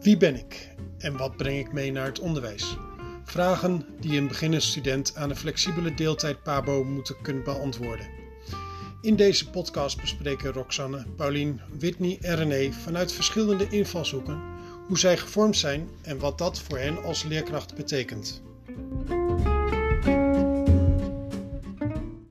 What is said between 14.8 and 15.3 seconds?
hoe zij